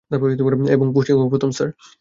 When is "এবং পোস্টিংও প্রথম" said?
0.75-1.49